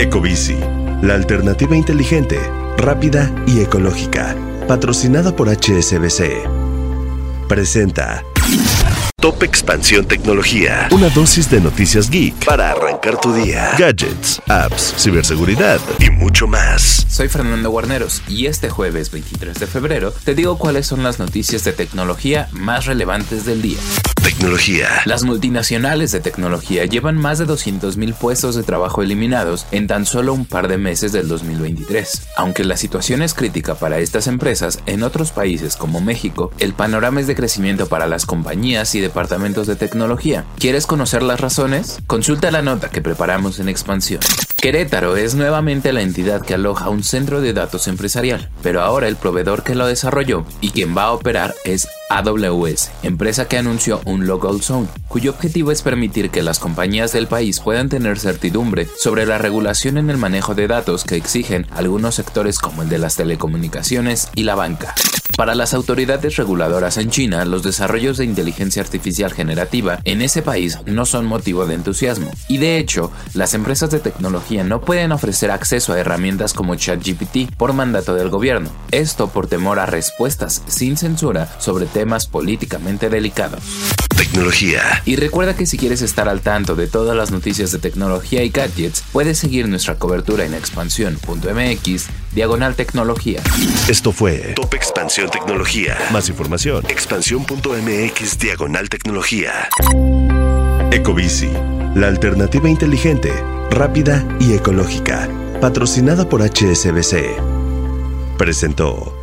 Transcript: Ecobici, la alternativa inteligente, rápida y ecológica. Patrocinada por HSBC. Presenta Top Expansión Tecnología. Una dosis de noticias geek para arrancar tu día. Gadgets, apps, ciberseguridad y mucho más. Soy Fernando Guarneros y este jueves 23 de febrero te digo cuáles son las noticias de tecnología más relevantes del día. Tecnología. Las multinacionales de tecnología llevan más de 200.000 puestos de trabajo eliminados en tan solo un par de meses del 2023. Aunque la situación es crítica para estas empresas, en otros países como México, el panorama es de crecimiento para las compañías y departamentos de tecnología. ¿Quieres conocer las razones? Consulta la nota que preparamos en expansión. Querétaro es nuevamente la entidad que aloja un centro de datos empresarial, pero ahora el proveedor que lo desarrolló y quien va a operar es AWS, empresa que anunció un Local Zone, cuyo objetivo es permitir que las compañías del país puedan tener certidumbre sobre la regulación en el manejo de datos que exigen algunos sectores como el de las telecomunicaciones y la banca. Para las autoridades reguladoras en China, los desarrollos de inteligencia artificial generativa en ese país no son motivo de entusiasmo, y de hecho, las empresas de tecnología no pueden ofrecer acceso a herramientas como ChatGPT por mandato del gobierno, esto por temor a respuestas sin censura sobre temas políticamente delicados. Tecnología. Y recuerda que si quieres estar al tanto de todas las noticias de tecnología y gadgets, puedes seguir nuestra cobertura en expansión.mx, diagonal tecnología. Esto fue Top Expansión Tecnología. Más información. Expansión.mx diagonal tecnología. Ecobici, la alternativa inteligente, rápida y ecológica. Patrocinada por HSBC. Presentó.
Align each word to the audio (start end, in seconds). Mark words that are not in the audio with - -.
Ecobici, 0.00 0.56
la 1.02 1.12
alternativa 1.12 1.76
inteligente, 1.76 2.40
rápida 2.78 3.30
y 3.46 3.60
ecológica. 3.60 4.34
Patrocinada 4.66 5.36
por 5.36 5.50
HSBC. 5.50 6.48
Presenta 7.46 8.24
Top 9.20 9.42
Expansión 9.42 10.06
Tecnología. 10.06 10.88
Una 10.90 11.10
dosis 11.10 11.50
de 11.50 11.60
noticias 11.60 12.08
geek 12.08 12.46
para 12.46 12.70
arrancar 12.70 13.20
tu 13.20 13.34
día. 13.34 13.72
Gadgets, 13.78 14.40
apps, 14.48 14.94
ciberseguridad 14.96 15.78
y 15.98 16.08
mucho 16.08 16.46
más. 16.46 17.04
Soy 17.20 17.28
Fernando 17.28 17.68
Guarneros 17.68 18.22
y 18.28 18.46
este 18.46 18.70
jueves 18.70 19.10
23 19.10 19.60
de 19.60 19.66
febrero 19.66 20.10
te 20.24 20.34
digo 20.34 20.56
cuáles 20.56 20.86
son 20.86 21.02
las 21.02 21.18
noticias 21.18 21.64
de 21.64 21.74
tecnología 21.74 22.48
más 22.50 22.86
relevantes 22.86 23.44
del 23.44 23.60
día. 23.60 23.76
Tecnología. 24.22 24.88
Las 25.04 25.22
multinacionales 25.22 26.12
de 26.12 26.20
tecnología 26.20 26.86
llevan 26.86 27.18
más 27.18 27.38
de 27.38 27.46
200.000 27.46 28.14
puestos 28.14 28.54
de 28.54 28.62
trabajo 28.62 29.02
eliminados 29.02 29.66
en 29.70 29.86
tan 29.86 30.06
solo 30.06 30.32
un 30.32 30.46
par 30.46 30.66
de 30.68 30.78
meses 30.78 31.12
del 31.12 31.28
2023. 31.28 32.28
Aunque 32.38 32.64
la 32.64 32.78
situación 32.78 33.20
es 33.20 33.34
crítica 33.34 33.74
para 33.74 33.98
estas 33.98 34.26
empresas, 34.26 34.78
en 34.86 35.02
otros 35.02 35.30
países 35.30 35.76
como 35.76 36.00
México, 36.00 36.52
el 36.58 36.72
panorama 36.72 37.20
es 37.20 37.26
de 37.26 37.36
crecimiento 37.36 37.86
para 37.86 38.06
las 38.06 38.24
compañías 38.24 38.94
y 38.94 39.00
departamentos 39.00 39.66
de 39.66 39.76
tecnología. 39.76 40.46
¿Quieres 40.58 40.86
conocer 40.86 41.22
las 41.22 41.38
razones? 41.38 41.98
Consulta 42.06 42.50
la 42.50 42.62
nota 42.62 42.88
que 42.88 43.02
preparamos 43.02 43.60
en 43.60 43.68
expansión. 43.68 44.22
Querétaro 44.60 45.16
es 45.16 45.34
nuevamente 45.34 45.90
la 45.90 46.02
entidad 46.02 46.42
que 46.42 46.52
aloja 46.52 46.90
un 46.90 47.02
centro 47.02 47.40
de 47.40 47.54
datos 47.54 47.88
empresarial, 47.88 48.50
pero 48.62 48.82
ahora 48.82 49.08
el 49.08 49.16
proveedor 49.16 49.62
que 49.62 49.74
lo 49.74 49.86
desarrolló 49.86 50.44
y 50.60 50.70
quien 50.70 50.94
va 50.94 51.04
a 51.04 51.12
operar 51.12 51.54
es 51.64 51.88
AWS, 52.10 52.90
empresa 53.02 53.48
que 53.48 53.56
anunció 53.56 54.02
un 54.04 54.26
Local 54.26 54.60
Zone, 54.60 54.88
cuyo 55.08 55.30
objetivo 55.30 55.72
es 55.72 55.80
permitir 55.80 56.28
que 56.28 56.42
las 56.42 56.58
compañías 56.58 57.12
del 57.12 57.26
país 57.26 57.58
puedan 57.60 57.88
tener 57.88 58.18
certidumbre 58.18 58.86
sobre 58.98 59.24
la 59.24 59.38
regulación 59.38 59.96
en 59.96 60.10
el 60.10 60.18
manejo 60.18 60.54
de 60.54 60.66
datos 60.66 61.04
que 61.04 61.16
exigen 61.16 61.66
algunos 61.70 62.16
sectores 62.16 62.58
como 62.58 62.82
el 62.82 62.90
de 62.90 62.98
las 62.98 63.16
telecomunicaciones 63.16 64.28
y 64.34 64.42
la 64.42 64.56
banca. 64.56 64.94
Para 65.40 65.54
las 65.54 65.72
autoridades 65.72 66.36
reguladoras 66.36 66.98
en 66.98 67.08
China, 67.08 67.46
los 67.46 67.62
desarrollos 67.62 68.18
de 68.18 68.26
inteligencia 68.26 68.82
artificial 68.82 69.32
generativa 69.32 69.98
en 70.04 70.20
ese 70.20 70.42
país 70.42 70.76
no 70.84 71.06
son 71.06 71.24
motivo 71.24 71.64
de 71.64 71.76
entusiasmo, 71.76 72.30
y 72.46 72.58
de 72.58 72.76
hecho, 72.76 73.10
las 73.32 73.54
empresas 73.54 73.90
de 73.90 74.00
tecnología 74.00 74.64
no 74.64 74.82
pueden 74.82 75.12
ofrecer 75.12 75.50
acceso 75.50 75.94
a 75.94 75.98
herramientas 75.98 76.52
como 76.52 76.74
ChatGPT 76.74 77.56
por 77.56 77.72
mandato 77.72 78.14
del 78.14 78.28
gobierno, 78.28 78.68
esto 78.90 79.28
por 79.28 79.46
temor 79.46 79.78
a 79.78 79.86
respuestas 79.86 80.62
sin 80.66 80.98
censura 80.98 81.48
sobre 81.58 81.86
temas 81.86 82.26
políticamente 82.26 83.08
delicados. 83.08 83.62
Tecnología. 84.20 85.02
Y 85.06 85.16
recuerda 85.16 85.56
que 85.56 85.64
si 85.64 85.78
quieres 85.78 86.02
estar 86.02 86.28
al 86.28 86.42
tanto 86.42 86.76
de 86.76 86.88
todas 86.88 87.16
las 87.16 87.30
noticias 87.30 87.72
de 87.72 87.78
tecnología 87.78 88.44
y 88.44 88.50
gadgets, 88.50 89.02
puedes 89.12 89.38
seguir 89.38 89.66
nuestra 89.66 89.94
cobertura 89.98 90.44
en 90.44 90.52
expansión.mx, 90.52 92.06
diagonal 92.34 92.74
tecnología. 92.74 93.42
Esto 93.88 94.12
fue 94.12 94.52
Top 94.56 94.74
Expansión 94.74 95.30
Tecnología. 95.30 95.96
Más 96.12 96.28
información. 96.28 96.84
Expansión.mx 96.86 98.38
diagonal 98.38 98.90
tecnología. 98.90 99.70
Ecobici, 100.92 101.50
la 101.94 102.08
alternativa 102.08 102.68
inteligente, 102.68 103.32
rápida 103.70 104.28
y 104.38 104.52
ecológica. 104.52 105.30
Patrocinada 105.62 106.28
por 106.28 106.42
HSBC. 106.42 107.38
Presentó. 108.36 109.19